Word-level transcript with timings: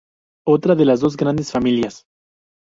Otra 0.47 0.73
de 0.73 0.83
las 0.83 0.99
dos 0.99 1.15
grandes 1.15 1.51
familias. 1.51 2.07